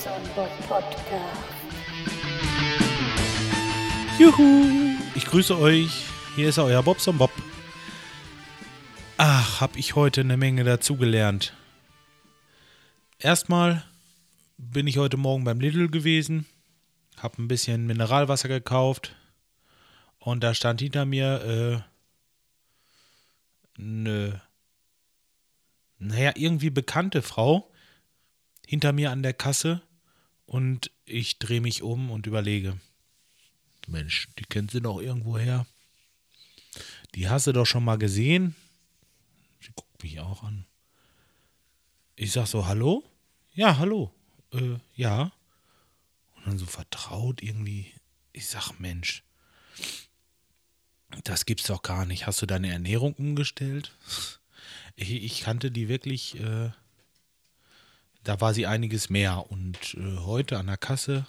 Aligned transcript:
Bobson 0.00 0.34
Bob 0.34 0.50
Podcast. 0.66 1.44
Juhu! 4.18 4.96
Ich 5.14 5.26
grüße 5.26 5.58
euch. 5.58 6.06
Hier 6.36 6.48
ist 6.48 6.58
euer 6.58 6.82
Bobson 6.82 7.18
Bob. 7.18 7.30
Ach, 9.18 9.60
hab 9.60 9.76
ich 9.76 9.96
heute 9.96 10.22
eine 10.22 10.38
Menge 10.38 10.64
dazugelernt. 10.64 11.52
Erstmal 13.18 13.84
bin 14.56 14.86
ich 14.86 14.96
heute 14.96 15.18
Morgen 15.18 15.44
beim 15.44 15.60
Lidl 15.60 15.90
gewesen, 15.90 16.46
hab 17.18 17.38
ein 17.38 17.48
bisschen 17.48 17.86
Mineralwasser 17.86 18.48
gekauft 18.48 19.14
und 20.18 20.42
da 20.42 20.54
stand 20.54 20.80
hinter 20.80 21.04
mir 21.04 21.84
äh, 23.76 23.78
eine, 23.78 24.40
naja, 25.98 26.32
irgendwie 26.36 26.70
bekannte 26.70 27.20
Frau 27.20 27.70
hinter 28.66 28.94
mir 28.94 29.10
an 29.10 29.22
der 29.22 29.34
Kasse 29.34 29.82
und 30.50 30.90
ich 31.04 31.38
drehe 31.38 31.60
mich 31.60 31.80
um 31.82 32.10
und 32.10 32.26
überlege, 32.26 32.76
Mensch, 33.86 34.26
die 34.36 34.42
kennt 34.42 34.72
sie 34.72 34.80
doch 34.80 35.00
irgendwo 35.00 35.38
her. 35.38 35.64
Die 37.14 37.28
hast 37.28 37.46
du 37.46 37.52
doch 37.52 37.66
schon 37.66 37.84
mal 37.84 37.98
gesehen. 37.98 38.56
Sie 39.60 39.70
guckt 39.76 40.02
mich 40.02 40.18
auch 40.18 40.42
an. 40.42 40.66
Ich 42.16 42.32
sag 42.32 42.48
so, 42.48 42.66
hallo? 42.66 43.04
Ja, 43.54 43.78
hallo. 43.78 44.12
Äh, 44.52 44.78
ja. 44.96 45.30
Und 46.34 46.46
dann 46.48 46.58
so 46.58 46.66
vertraut 46.66 47.44
irgendwie. 47.44 47.94
Ich 48.32 48.48
sag, 48.48 48.72
Mensch, 48.80 49.22
das 51.22 51.46
gibt's 51.46 51.68
doch 51.68 51.82
gar 51.82 52.06
nicht. 52.06 52.26
Hast 52.26 52.42
du 52.42 52.46
deine 52.46 52.72
Ernährung 52.72 53.14
umgestellt? 53.14 53.96
Ich, 54.96 55.12
ich 55.12 55.42
kannte 55.42 55.70
die 55.70 55.86
wirklich, 55.86 56.40
äh, 56.40 56.70
da 58.24 58.40
war 58.40 58.54
sie 58.54 58.66
einiges 58.66 59.10
mehr. 59.10 59.50
Und 59.50 59.94
äh, 59.94 60.18
heute 60.18 60.58
an 60.58 60.66
der 60.66 60.76
Kasse, 60.76 61.26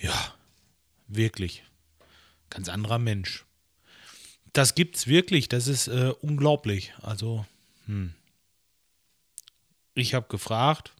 ja, 0.00 0.34
wirklich, 1.08 1.64
ganz 2.50 2.68
anderer 2.68 2.98
Mensch. 2.98 3.44
Das 4.52 4.74
gibt's 4.74 5.06
wirklich, 5.06 5.48
das 5.48 5.66
ist 5.66 5.88
äh, 5.88 6.12
unglaublich. 6.20 6.94
Also, 7.02 7.44
hm. 7.86 8.14
Ich 9.96 10.14
habe 10.14 10.26
gefragt, 10.28 10.92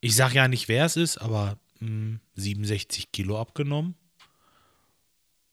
ich 0.00 0.16
sage 0.16 0.36
ja 0.36 0.48
nicht, 0.48 0.68
wer 0.68 0.86
es 0.86 0.96
ist, 0.96 1.18
aber 1.18 1.58
mh, 1.80 2.20
67 2.36 3.12
Kilo 3.12 3.38
abgenommen. 3.38 3.94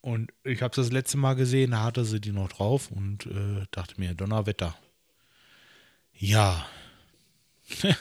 Und 0.01 0.31
ich 0.43 0.61
habe 0.61 0.75
das 0.75 0.91
letzte 0.91 1.17
Mal 1.17 1.33
gesehen, 1.33 1.71
da 1.71 1.83
hatte 1.83 2.05
sie 2.05 2.21
die 2.21 2.31
noch 2.31 2.49
drauf 2.49 2.91
und 2.91 3.25
äh, 3.25 3.65
dachte 3.71 3.99
mir, 3.99 4.13
Donnerwetter. 4.13 4.77
Ja. 6.13 6.65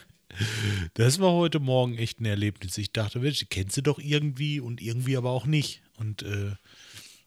das 0.95 1.19
war 1.19 1.33
heute 1.33 1.61
Morgen 1.61 1.97
echt 1.97 2.21
ein 2.21 2.27
Erlebnis. 2.27 2.79
Ich 2.79 2.93
dachte, 2.93 3.21
Mensch, 3.21 3.45
kennst 3.51 3.77
du 3.77 3.83
doch 3.83 3.99
irgendwie 3.99 4.61
und 4.61 4.81
irgendwie 4.81 5.17
aber 5.17 5.31
auch 5.31 5.47
nicht. 5.47 5.83
Und 5.97 6.23
äh, 6.23 6.53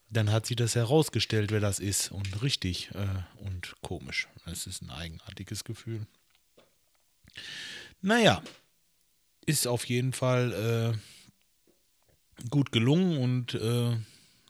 dann 0.10 0.32
hat 0.32 0.46
sie 0.46 0.56
das 0.56 0.76
herausgestellt, 0.76 1.52
wer 1.52 1.60
das 1.60 1.80
ist. 1.80 2.12
Und 2.12 2.42
richtig 2.42 2.90
äh, 2.94 3.08
und 3.46 3.76
komisch. 3.82 4.28
Es 4.46 4.68
ist 4.68 4.82
ein 4.82 4.90
eigenartiges 4.90 5.64
Gefühl. 5.64 6.06
Naja, 8.02 8.42
ist 9.46 9.68
auf 9.68 9.86
jeden 9.86 10.14
Fall 10.14 10.98
äh, 12.44 12.48
gut 12.50 12.72
gelungen 12.72 13.18
und 13.18 13.54
äh, 13.56 13.98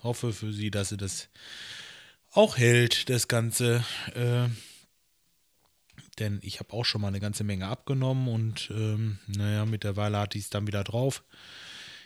hoffe 0.04 0.34
für 0.34 0.54
sie, 0.54 0.72
dass 0.72 0.90
sie 0.90 0.98
das 0.98 1.30
auch 2.32 2.58
hält, 2.58 3.10
das 3.10 3.28
Ganze. 3.28 3.84
Denn 6.20 6.40
ich 6.42 6.60
habe 6.60 6.74
auch 6.74 6.86
schon 6.86 7.02
mal 7.02 7.10
eine 7.10 7.20
ganze 7.20 7.44
Menge 7.44 7.68
abgenommen 7.68 8.28
und 8.28 8.72
ähm, 8.72 9.20
naja, 9.28 9.66
mittlerweile 9.66 10.18
hatte 10.18 10.38
ich 10.38 10.46
es 10.46 10.50
dann 10.50 10.68
wieder 10.68 10.84
drauf. 10.84 11.24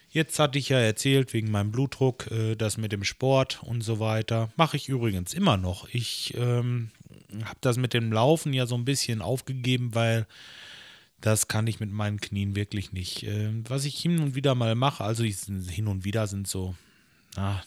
Jetzt 0.09 0.39
hatte 0.39 0.59
ich 0.59 0.67
ja 0.67 0.77
erzählt, 0.77 1.33
wegen 1.33 1.51
meinem 1.51 1.71
Blutdruck, 1.71 2.29
äh, 2.31 2.55
das 2.55 2.77
mit 2.77 2.91
dem 2.91 3.05
Sport 3.05 3.63
und 3.63 3.81
so 3.81 3.99
weiter. 3.99 4.51
Mache 4.57 4.75
ich 4.75 4.89
übrigens 4.89 5.33
immer 5.33 5.55
noch. 5.55 5.87
Ich 5.93 6.33
ähm, 6.35 6.91
habe 7.45 7.59
das 7.61 7.77
mit 7.77 7.93
dem 7.93 8.11
Laufen 8.11 8.51
ja 8.51 8.65
so 8.65 8.75
ein 8.75 8.83
bisschen 8.83 9.21
aufgegeben, 9.21 9.95
weil 9.95 10.27
das 11.21 11.47
kann 11.47 11.67
ich 11.67 11.79
mit 11.79 11.91
meinen 11.91 12.19
Knien 12.19 12.55
wirklich 12.55 12.91
nicht. 12.91 13.23
Äh, 13.23 13.51
was 13.69 13.85
ich 13.85 13.97
hin 13.97 14.19
und 14.19 14.35
wieder 14.35 14.53
mal 14.53 14.75
mache, 14.75 15.03
also 15.03 15.23
ich, 15.23 15.37
hin 15.69 15.87
und 15.87 16.03
wieder 16.03 16.27
sind 16.27 16.47
so 16.47 16.75
na, 17.37 17.63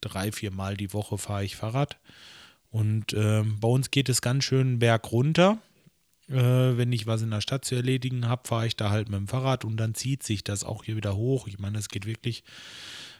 drei, 0.00 0.32
vier 0.32 0.52
Mal 0.52 0.76
die 0.76 0.92
Woche 0.92 1.18
fahre 1.18 1.44
ich 1.44 1.56
Fahrrad. 1.56 1.98
Und 2.72 3.12
äh, 3.12 3.44
bei 3.60 3.68
uns 3.68 3.90
geht 3.90 4.08
es 4.08 4.22
ganz 4.22 4.44
schön 4.44 4.78
berg 4.80 5.12
runter. 5.12 5.58
Äh, 6.28 6.34
wenn 6.34 6.90
ich 6.90 7.06
was 7.06 7.20
in 7.20 7.30
der 7.30 7.42
Stadt 7.42 7.66
zu 7.66 7.74
erledigen 7.74 8.26
habe, 8.26 8.48
fahre 8.48 8.66
ich 8.66 8.76
da 8.76 8.90
halt 8.90 9.10
mit 9.10 9.18
dem 9.18 9.28
Fahrrad 9.28 9.64
und 9.64 9.76
dann 9.76 9.94
zieht 9.94 10.22
sich 10.22 10.42
das 10.42 10.64
auch 10.64 10.82
hier 10.82 10.96
wieder 10.96 11.14
hoch. 11.14 11.46
Ich 11.46 11.58
meine, 11.58 11.78
es 11.78 11.88
geht 11.88 12.06
wirklich 12.06 12.42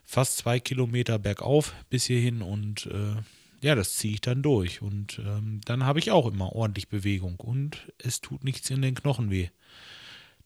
fast 0.04 0.38
zwei 0.38 0.58
Kilometer 0.58 1.18
bergauf 1.18 1.74
bis 1.90 2.06
hierhin 2.06 2.40
und 2.40 2.86
äh, 2.86 3.16
ja, 3.60 3.74
das 3.74 3.96
ziehe 3.96 4.14
ich 4.14 4.20
dann 4.22 4.42
durch. 4.42 4.80
Und 4.80 5.18
ähm, 5.18 5.60
dann 5.66 5.84
habe 5.84 5.98
ich 5.98 6.10
auch 6.10 6.26
immer 6.26 6.52
ordentlich 6.54 6.88
Bewegung 6.88 7.36
und 7.36 7.92
es 7.98 8.22
tut 8.22 8.42
nichts 8.44 8.70
in 8.70 8.80
den 8.80 8.94
Knochen 8.94 9.30
weh. 9.30 9.50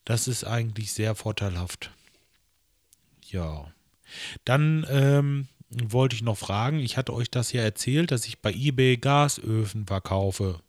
Das 0.04 0.26
ist 0.26 0.44
eigentlich 0.44 0.92
sehr 0.92 1.14
vorteilhaft. 1.14 1.92
Ja. 3.30 3.72
Dann 4.44 4.84
ähm, 4.90 5.48
wollte 5.70 6.16
ich 6.16 6.22
noch 6.22 6.38
fragen, 6.38 6.78
ich 6.78 6.96
hatte 6.96 7.12
euch 7.12 7.30
das 7.30 7.52
ja 7.52 7.62
erzählt, 7.62 8.10
dass 8.10 8.26
ich 8.26 8.40
bei 8.40 8.52
eBay 8.52 8.96
Gasöfen 8.96 9.86
verkaufe. 9.86 10.60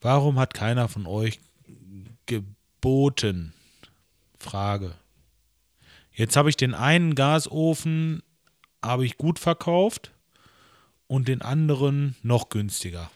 Warum 0.00 0.38
hat 0.38 0.54
keiner 0.54 0.88
von 0.88 1.06
euch 1.06 1.40
geboten? 2.26 3.52
Frage. 4.38 4.94
Jetzt 6.12 6.36
habe 6.36 6.48
ich 6.48 6.56
den 6.56 6.74
einen 6.74 7.14
Gasofen 7.14 8.22
habe 8.84 9.06
ich 9.06 9.16
gut 9.16 9.38
verkauft 9.38 10.12
und 11.06 11.28
den 11.28 11.42
anderen 11.42 12.16
noch 12.22 12.50
günstiger. 12.50 13.10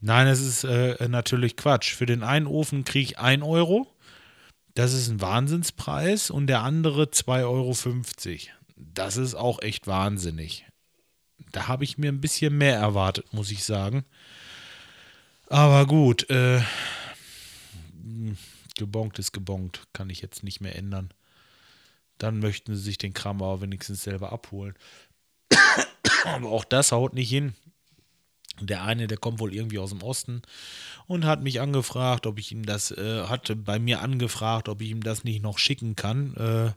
Nein, 0.00 0.26
das 0.26 0.40
ist 0.40 0.64
äh, 0.64 1.08
natürlich 1.08 1.56
Quatsch. 1.56 1.94
Für 1.94 2.06
den 2.06 2.22
einen 2.22 2.46
Ofen 2.46 2.84
kriege 2.84 3.12
ich 3.12 3.18
1 3.18 3.42
Euro. 3.42 3.86
Das 4.74 4.92
ist 4.92 5.08
ein 5.08 5.20
Wahnsinnspreis 5.22 6.30
und 6.30 6.46
der 6.46 6.60
andere 6.62 7.04
2,50 7.04 7.44
Euro. 7.46 7.72
Das 8.92 9.16
ist 9.16 9.34
auch 9.34 9.62
echt 9.62 9.86
wahnsinnig. 9.86 10.66
Da 11.52 11.68
habe 11.68 11.84
ich 11.84 11.98
mir 11.98 12.10
ein 12.10 12.20
bisschen 12.20 12.56
mehr 12.56 12.76
erwartet, 12.76 13.32
muss 13.32 13.50
ich 13.50 13.64
sagen. 13.64 14.04
Aber 15.48 15.86
gut, 15.86 16.28
äh, 16.30 16.62
gebongt 18.76 19.18
ist 19.18 19.32
gebongt, 19.32 19.82
kann 19.92 20.10
ich 20.10 20.20
jetzt 20.20 20.42
nicht 20.42 20.60
mehr 20.60 20.76
ändern. 20.76 21.12
Dann 22.18 22.38
möchten 22.38 22.74
sie 22.74 22.82
sich 22.82 22.98
den 22.98 23.14
Kram 23.14 23.42
aber 23.42 23.60
wenigstens 23.60 24.02
selber 24.02 24.32
abholen. 24.32 24.74
Aber 26.24 26.50
auch 26.50 26.64
das 26.64 26.92
haut 26.92 27.14
nicht 27.14 27.28
hin. 27.28 27.54
Der 28.60 28.84
eine, 28.84 29.08
der 29.08 29.18
kommt 29.18 29.40
wohl 29.40 29.52
irgendwie 29.52 29.80
aus 29.80 29.90
dem 29.90 30.02
Osten 30.02 30.42
und 31.06 31.24
hat 31.24 31.42
mich 31.42 31.60
angefragt, 31.60 32.26
ob 32.26 32.38
ich 32.38 32.52
ihm 32.52 32.64
das, 32.64 32.92
äh, 32.92 33.24
hatte 33.24 33.56
bei 33.56 33.80
mir 33.80 34.00
angefragt, 34.00 34.68
ob 34.68 34.80
ich 34.80 34.90
ihm 34.90 35.02
das 35.02 35.24
nicht 35.24 35.42
noch 35.42 35.58
schicken 35.58 35.96
kann. 35.96 36.34
Äh, 36.36 36.72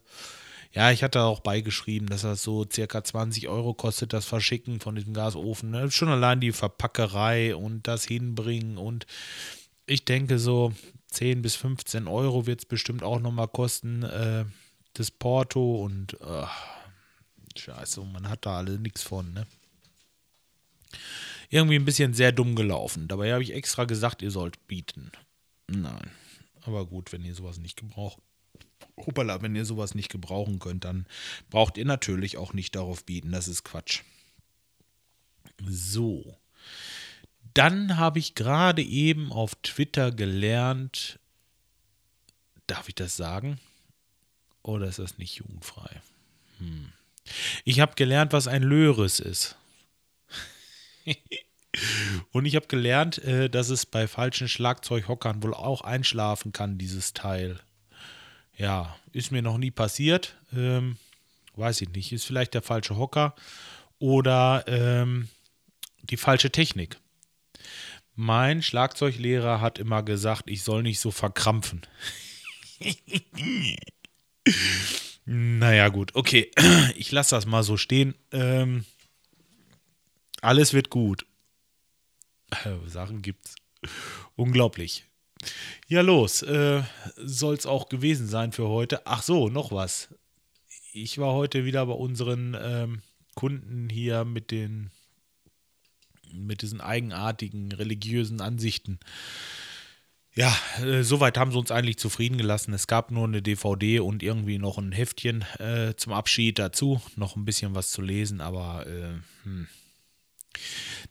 ja, 0.73 0.91
ich 0.91 1.03
hatte 1.03 1.21
auch 1.23 1.39
beigeschrieben, 1.39 2.07
dass 2.09 2.21
das 2.21 2.43
so 2.43 2.65
circa 2.71 3.03
20 3.03 3.47
Euro 3.47 3.73
kostet, 3.73 4.13
das 4.13 4.25
Verschicken 4.25 4.79
von 4.79 4.95
diesem 4.95 5.13
Gasofen. 5.13 5.71
Ne? 5.71 5.89
Schon 5.91 6.09
allein 6.09 6.39
die 6.39 6.51
Verpackerei 6.51 7.55
und 7.55 7.87
das 7.87 8.05
Hinbringen 8.05 8.77
und 8.77 9.05
ich 9.85 10.05
denke 10.05 10.37
so 10.37 10.73
10 11.11 11.41
bis 11.41 11.55
15 11.55 12.07
Euro 12.07 12.45
wird 12.45 12.59
es 12.59 12.65
bestimmt 12.65 13.03
auch 13.03 13.19
nochmal 13.19 13.47
kosten, 13.47 14.03
äh, 14.03 14.45
das 14.93 15.11
Porto 15.11 15.83
und 15.83 16.19
äh, 16.21 16.45
Scheiße, 17.57 18.01
man 18.01 18.29
hat 18.29 18.45
da 18.45 18.57
alle 18.57 18.79
nichts 18.79 19.03
von, 19.03 19.33
ne? 19.33 19.47
Irgendwie 21.49 21.75
ein 21.75 21.85
bisschen 21.85 22.13
sehr 22.13 22.33
dumm 22.33 22.55
gelaufen. 22.55 23.07
Dabei 23.07 23.31
habe 23.31 23.43
ich 23.43 23.53
extra 23.53 23.85
gesagt, 23.85 24.21
ihr 24.21 24.31
sollt 24.31 24.67
bieten. 24.67 25.11
Nein. 25.67 26.11
Aber 26.63 26.85
gut, 26.85 27.13
wenn 27.13 27.23
ihr 27.23 27.35
sowas 27.35 27.57
nicht 27.57 27.77
gebraucht. 27.77 28.21
Hoppala, 28.97 29.41
wenn 29.41 29.55
ihr 29.55 29.65
sowas 29.65 29.95
nicht 29.95 30.09
gebrauchen 30.09 30.59
könnt, 30.59 30.83
dann 30.85 31.05
braucht 31.49 31.77
ihr 31.77 31.85
natürlich 31.85 32.37
auch 32.37 32.53
nicht 32.53 32.75
darauf 32.75 33.05
bieten. 33.05 33.31
Das 33.31 33.47
ist 33.47 33.63
Quatsch. 33.63 34.01
So. 35.65 36.37
Dann 37.53 37.97
habe 37.97 38.19
ich 38.19 38.35
gerade 38.35 38.83
eben 38.83 39.31
auf 39.31 39.55
Twitter 39.55 40.11
gelernt, 40.11 41.19
darf 42.67 42.87
ich 42.89 42.95
das 42.95 43.17
sagen? 43.17 43.59
Oder 44.61 44.87
ist 44.87 44.99
das 44.99 45.17
nicht 45.17 45.35
jugendfrei? 45.35 46.01
Hm. 46.59 46.91
Ich 47.63 47.79
habe 47.79 47.95
gelernt, 47.95 48.33
was 48.33 48.47
ein 48.47 48.63
Löris 48.63 49.19
ist. 49.19 49.55
Und 52.31 52.45
ich 52.45 52.55
habe 52.55 52.67
gelernt, 52.67 53.19
äh, 53.19 53.49
dass 53.49 53.69
es 53.69 53.85
bei 53.85 54.07
falschen 54.07 54.47
Schlagzeughockern 54.47 55.43
wohl 55.43 55.53
auch 55.53 55.81
einschlafen 55.81 56.51
kann, 56.51 56.77
dieses 56.77 57.13
Teil. 57.13 57.59
Ja, 58.57 58.95
ist 59.11 59.31
mir 59.31 59.41
noch 59.41 59.57
nie 59.57 59.71
passiert. 59.71 60.35
Ähm, 60.55 60.97
weiß 61.55 61.81
ich 61.81 61.89
nicht. 61.89 62.11
Ist 62.11 62.25
vielleicht 62.25 62.53
der 62.53 62.61
falsche 62.61 62.97
Hocker 62.97 63.35
oder 63.99 64.63
ähm, 64.67 65.29
die 66.03 66.17
falsche 66.17 66.51
Technik. 66.51 66.97
Mein 68.15 68.63
Schlagzeuglehrer 68.63 69.61
hat 69.61 69.77
immer 69.77 70.01
gesagt, 70.01 70.49
ich 70.49 70.63
soll 70.63 70.81
nicht 70.81 70.99
so 70.99 71.11
verkrampfen. 71.11 71.81
naja, 75.25 75.89
gut, 75.89 76.15
okay. 76.15 76.51
Ich 76.95 77.11
lasse 77.11 77.35
das 77.35 77.45
mal 77.45 77.61
so 77.61 77.77
stehen. 77.77 78.15
Ähm, 78.31 78.85
alles 80.41 80.73
wird 80.73 80.89
gut. 80.89 81.27
Sachen 82.87 83.21
gibt's. 83.21 83.55
Unglaublich. 84.35 85.06
Ja, 85.87 86.01
los. 86.01 86.41
Äh, 86.41 86.83
Soll 87.15 87.55
es 87.55 87.65
auch 87.65 87.89
gewesen 87.89 88.27
sein 88.27 88.51
für 88.51 88.67
heute. 88.67 89.05
Ach 89.05 89.23
so, 89.23 89.49
noch 89.49 89.71
was. 89.71 90.09
Ich 90.93 91.17
war 91.17 91.33
heute 91.33 91.65
wieder 91.65 91.85
bei 91.85 91.93
unseren 91.93 92.57
ähm, 92.59 93.01
Kunden 93.35 93.89
hier 93.89 94.25
mit 94.25 94.51
den 94.51 94.91
mit 96.33 96.61
diesen 96.61 96.81
eigenartigen 96.81 97.71
religiösen 97.71 98.41
Ansichten. 98.41 98.99
Ja, 100.35 100.55
äh, 100.83 101.03
soweit 101.03 101.37
haben 101.37 101.51
sie 101.51 101.57
uns 101.57 101.71
eigentlich 101.71 101.97
zufrieden 101.97 102.37
gelassen. 102.37 102.73
Es 102.73 102.85
gab 102.85 103.09
nur 103.09 103.23
eine 103.23 103.41
DVD 103.41 104.01
und 104.01 104.21
irgendwie 104.21 104.59
noch 104.59 104.77
ein 104.77 104.91
Heftchen 104.91 105.43
äh, 105.57 105.95
zum 105.95 106.13
Abschied 106.13 106.59
dazu. 106.59 107.01
Noch 107.15 107.35
ein 107.35 107.45
bisschen 107.45 107.73
was 107.73 107.89
zu 107.89 108.01
lesen, 108.01 108.39
aber 108.39 108.85
äh, 108.85 109.15
hm. 109.43 109.67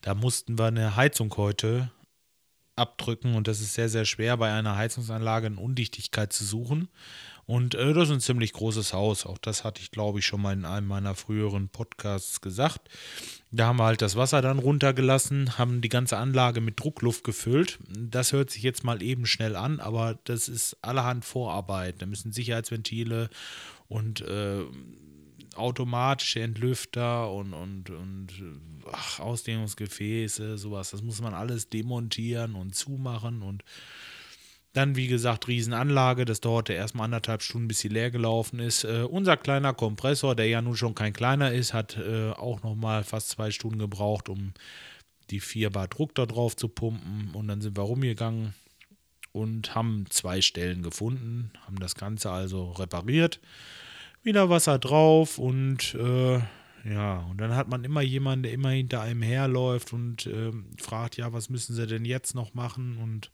da 0.03 0.15
mussten 0.15 0.59
wir 0.59 0.67
eine 0.67 0.95
Heizung 0.95 1.35
heute 1.37 1.91
abdrücken 2.77 3.35
und 3.35 3.49
das 3.49 3.61
ist 3.61 3.75
sehr, 3.75 3.89
sehr 3.89 4.05
schwer 4.05 4.37
bei 4.37 4.53
einer 4.53 4.77
Heizungsanlage 4.77 5.47
eine 5.47 5.61
Undichtigkeit 5.61 6.33
zu 6.33 6.45
suchen. 6.45 6.89
Und 7.47 7.77
äh, 7.77 7.95
das 7.95 8.09
ist 8.09 8.15
ein 8.15 8.21
ziemlich 8.21 8.53
großes 8.53 8.93
Haus. 8.93 9.25
Auch 9.25 9.39
das 9.39 9.63
hatte 9.63 9.81
ich, 9.81 9.93
glaube 9.93 10.19
ich, 10.19 10.27
schon 10.27 10.43
mal 10.43 10.53
in 10.53 10.65
einem 10.65 10.89
meiner 10.89 11.15
früheren 11.15 11.69
Podcasts 11.69 12.41
gesagt. 12.41 12.89
Da 13.53 13.67
haben 13.67 13.79
wir 13.79 13.85
halt 13.85 14.03
das 14.03 14.17
Wasser 14.17 14.43
dann 14.43 14.59
runtergelassen, 14.59 15.57
haben 15.57 15.81
die 15.81 15.89
ganze 15.89 16.17
Anlage 16.17 16.61
mit 16.61 16.81
Druckluft 16.81 17.23
gefüllt. 17.23 17.79
Das 17.89 18.33
hört 18.33 18.51
sich 18.51 18.65
jetzt 18.65 18.83
mal 18.83 19.01
eben 19.01 19.27
schnell 19.27 19.55
an, 19.55 19.79
aber 19.79 20.19
das 20.25 20.49
ist 20.49 20.77
allerhand 20.83 21.25
Vorarbeit. 21.25 22.03
Da 22.03 22.07
müssen 22.07 22.33
Sicherheitsventile 22.33 23.31
und 23.89 24.23
äh, 24.23 24.65
automatische 25.57 26.41
Entlüfter 26.41 27.31
und, 27.33 27.53
und, 27.53 27.91
und 27.91 28.29
ach, 28.93 29.21
Ausdehnungsgefäße, 29.21 30.59
sowas. 30.59 30.91
Das 30.91 31.03
muss 31.03 31.21
man 31.21 31.35
alles 31.35 31.69
demontieren 31.69 32.55
und 32.55 32.75
zumachen 32.75 33.43
und 33.43 33.65
dann, 34.77 34.95
wie 34.95 35.07
gesagt, 35.07 35.49
Riesenanlage. 35.49 36.27
Das 36.27 36.43
dauerte 36.43 36.75
erstmal 36.75 37.07
anderthalb 37.07 37.43
Stunden, 37.43 37.67
bis 37.67 37.79
sie 37.79 37.89
leer 37.89 38.11
gelaufen 38.11 38.59
ist. 38.61 38.85
Äh, 38.85 39.05
unser 39.09 39.39
kleiner 39.39 39.73
Kompressor, 39.73 40.37
der 40.37 40.49
ja 40.49 40.61
nun 40.61 40.77
schon 40.77 40.95
kein 40.95 41.15
kleiner 41.15 41.51
ist, 41.51 41.73
hat 41.73 41.97
äh, 41.97 42.33
auch 42.33 42.63
nochmal 42.63 43.03
fast 43.03 43.31
zwei 43.31 43.51
Stunden 43.51 43.79
gebraucht, 43.79 44.29
um 44.29 44.53
die 45.31 45.41
4 45.41 45.71
Bar 45.71 45.89
Druck 45.89 46.15
da 46.15 46.27
drauf 46.27 46.57
zu 46.57 46.69
pumpen. 46.69 47.31
Und 47.33 47.49
dann 47.49 47.63
sind 47.63 47.79
wir 47.79 47.85
rumgegangen 47.85 48.53
und 49.33 49.75
haben 49.75 50.05
zwei 50.11 50.43
Stellen 50.43 50.83
gefunden, 50.83 51.53
haben 51.67 51.79
das 51.79 51.95
Ganze 51.95 52.31
also 52.31 52.73
repariert. 52.73 53.41
Wieder 54.27 54.51
Wasser 54.51 54.79
drauf 54.79 55.39
und 55.39 55.95
äh, 55.95 56.41
ja, 56.85 57.19
und 57.31 57.39
dann 57.39 57.57
hat 57.57 57.69
man 57.69 57.85
immer 57.85 58.03
jemanden, 58.03 58.43
der 58.43 58.53
immer 58.53 58.71
hinter 58.71 59.01
einem 59.01 59.23
herläuft 59.23 59.93
und 59.93 60.27
äh, 60.27 60.53
fragt, 60.79 61.17
ja, 61.17 61.33
was 61.33 61.49
müssen 61.49 61.75
sie 61.75 61.87
denn 61.87 62.05
jetzt 62.05 62.35
noch 62.35 62.53
machen? 62.53 62.99
Und 62.99 63.31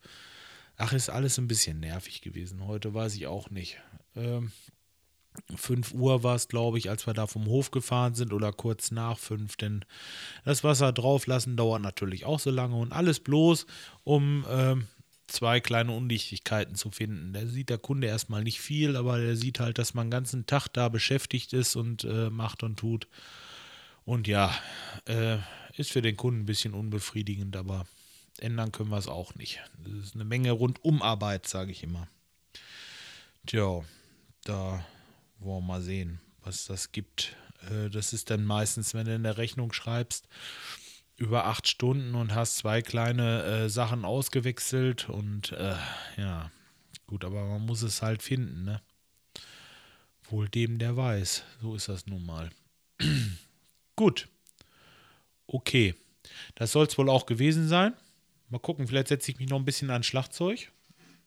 Ach, 0.76 0.92
ist 0.92 1.10
alles 1.10 1.38
ein 1.38 1.48
bisschen 1.48 1.80
nervig 1.80 2.22
gewesen. 2.22 2.66
Heute 2.66 2.92
weiß 2.92 3.14
ich 3.14 3.26
auch 3.26 3.50
nicht. 3.50 3.78
Ähm, 4.16 4.52
5 5.54 5.94
Uhr 5.94 6.22
war 6.22 6.34
es, 6.34 6.48
glaube 6.48 6.78
ich, 6.78 6.90
als 6.90 7.06
wir 7.06 7.14
da 7.14 7.26
vom 7.26 7.46
Hof 7.46 7.70
gefahren 7.70 8.14
sind 8.14 8.32
oder 8.32 8.52
kurz 8.52 8.90
nach 8.90 9.16
5, 9.16 9.56
denn 9.56 9.84
das 10.44 10.64
Wasser 10.64 10.92
drauflassen 10.92 11.56
dauert 11.56 11.82
natürlich 11.82 12.26
auch 12.26 12.40
so 12.40 12.50
lange 12.50 12.76
und 12.76 12.92
alles 12.92 13.20
bloß, 13.20 13.66
um 14.04 14.44
ähm, 14.50 14.88
zwei 15.32 15.60
kleine 15.60 15.92
Undichtigkeiten 15.92 16.74
zu 16.74 16.90
finden. 16.90 17.32
Da 17.32 17.46
sieht 17.46 17.70
der 17.70 17.78
Kunde 17.78 18.06
erstmal 18.06 18.42
nicht 18.42 18.60
viel, 18.60 18.96
aber 18.96 19.18
der 19.18 19.36
sieht 19.36 19.60
halt, 19.60 19.78
dass 19.78 19.94
man 19.94 20.06
den 20.06 20.12
ganzen 20.12 20.46
Tag 20.46 20.68
da 20.68 20.88
beschäftigt 20.88 21.52
ist 21.52 21.76
und 21.76 22.04
äh, 22.04 22.30
macht 22.30 22.62
und 22.62 22.78
tut. 22.78 23.08
Und 24.04 24.28
ja, 24.28 24.54
äh, 25.06 25.38
ist 25.76 25.92
für 25.92 26.02
den 26.02 26.16
Kunden 26.16 26.42
ein 26.42 26.46
bisschen 26.46 26.74
unbefriedigend, 26.74 27.56
aber 27.56 27.86
ändern 28.38 28.72
können 28.72 28.90
wir 28.90 28.98
es 28.98 29.08
auch 29.08 29.34
nicht. 29.34 29.60
Das 29.84 29.92
ist 30.04 30.14
eine 30.14 30.24
Menge 30.24 30.50
Rundumarbeit, 30.52 31.46
sage 31.46 31.72
ich 31.72 31.82
immer. 31.82 32.08
Tja, 33.46 33.82
da 34.44 34.84
wollen 35.38 35.62
wir 35.62 35.66
mal 35.66 35.82
sehen, 35.82 36.20
was 36.42 36.66
das 36.66 36.92
gibt. 36.92 37.36
Äh, 37.70 37.90
das 37.90 38.12
ist 38.12 38.30
dann 38.30 38.44
meistens, 38.44 38.94
wenn 38.94 39.06
du 39.06 39.14
in 39.14 39.22
der 39.22 39.38
Rechnung 39.38 39.72
schreibst, 39.72 40.28
über 41.16 41.46
acht 41.46 41.68
Stunden 41.68 42.14
und 42.14 42.34
hast 42.34 42.56
zwei 42.56 42.82
kleine 42.82 43.42
äh, 43.44 43.68
Sachen 43.68 44.04
ausgewechselt 44.04 45.08
und 45.08 45.52
äh, 45.52 45.76
ja, 46.16 46.50
gut, 47.06 47.24
aber 47.24 47.44
man 47.44 47.64
muss 47.66 47.82
es 47.82 48.02
halt 48.02 48.22
finden, 48.22 48.64
ne? 48.64 48.80
Wohl 50.30 50.48
dem, 50.48 50.78
der 50.78 50.96
weiß. 50.96 51.44
So 51.60 51.74
ist 51.74 51.88
das 51.88 52.06
nun 52.06 52.24
mal. 52.24 52.50
gut. 53.96 54.28
Okay. 55.46 55.94
Das 56.54 56.72
soll 56.72 56.86
es 56.86 56.96
wohl 56.96 57.10
auch 57.10 57.26
gewesen 57.26 57.68
sein. 57.68 57.92
Mal 58.48 58.58
gucken, 58.58 58.86
vielleicht 58.86 59.08
setze 59.08 59.30
ich 59.30 59.38
mich 59.38 59.48
noch 59.48 59.58
ein 59.58 59.64
bisschen 59.64 59.90
an 59.90 60.02
Schlagzeug. 60.02 60.72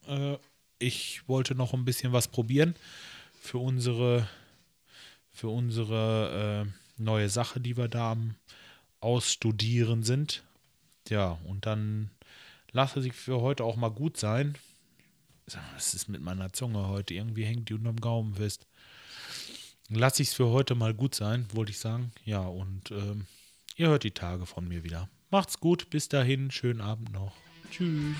Äh, 0.07 0.37
ich 0.79 1.27
wollte 1.27 1.53
noch 1.55 1.73
ein 1.73 1.85
bisschen 1.85 2.13
was 2.13 2.27
probieren 2.27 2.75
für 3.39 3.59
unsere, 3.59 4.27
für 5.31 5.49
unsere 5.49 6.65
äh, 6.67 7.01
neue 7.01 7.29
Sache, 7.29 7.59
die 7.59 7.77
wir 7.77 7.87
da 7.87 8.13
am 8.13 8.35
Ausstudieren 9.05 10.01
sind. 10.01 10.43
Ja, 11.09 11.37
und 11.45 11.67
dann 11.67 12.09
lasse 12.71 12.99
ich 13.05 13.13
für 13.13 13.39
heute 13.39 13.63
auch 13.63 13.75
mal 13.75 13.91
gut 13.91 14.17
sein. 14.17 14.57
Was 15.75 15.93
ist 15.93 16.09
mit 16.09 16.21
meiner 16.21 16.51
Zunge 16.53 16.87
heute? 16.87 17.13
Irgendwie 17.13 17.45
hängt 17.45 17.69
die 17.69 17.75
unterm 17.75 18.01
Gaumen 18.01 18.33
fest. 18.33 18.65
Lasse 19.89 20.23
ich 20.23 20.29
es 20.29 20.33
für 20.33 20.47
heute 20.47 20.73
mal 20.73 20.95
gut 20.95 21.13
sein, 21.13 21.45
wollte 21.53 21.71
ich 21.71 21.77
sagen. 21.77 22.11
Ja, 22.25 22.39
und 22.39 22.89
ähm, 22.89 23.27
ihr 23.75 23.89
hört 23.89 24.03
die 24.03 24.11
Tage 24.11 24.47
von 24.47 24.67
mir 24.67 24.83
wieder. 24.83 25.07
Macht's 25.29 25.59
gut, 25.59 25.91
bis 25.91 26.09
dahin, 26.09 26.49
schönen 26.49 26.81
Abend 26.81 27.11
noch. 27.13 27.33
Tschüss. 27.69 28.15